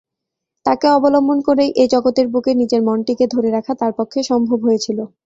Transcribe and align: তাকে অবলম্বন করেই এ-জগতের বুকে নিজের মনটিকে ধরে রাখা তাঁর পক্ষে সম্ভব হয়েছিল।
তাকে 0.65 0.87
অবলম্বন 0.89 1.39
করেই 1.47 1.69
এ-জগতের 1.75 2.27
বুকে 2.27 2.51
নিজের 2.55 2.81
মনটিকে 2.83 3.25
ধরে 3.27 3.49
রাখা 3.51 3.73
তাঁর 3.79 3.93
পক্ষে 3.99 4.19
সম্ভব 4.23 4.59
হয়েছিল। 4.63 4.99